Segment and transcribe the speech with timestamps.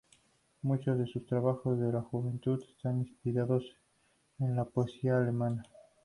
[0.63, 3.63] Muchos de sus trabajos de juventud están inspirados
[4.39, 5.63] en la poesía alemana.